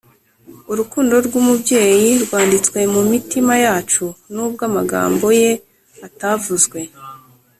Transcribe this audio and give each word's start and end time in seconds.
urukundo 0.71 1.13
rw'umubyeyi 1.25 2.09
rwanditswe 2.23 2.79
mu 2.93 3.01
mitima 3.11 3.53
yacu, 3.65 4.05
nubwo 4.33 4.61
amagambo 4.69 5.25
ye 5.41 5.51
atavuzwe 6.07 6.79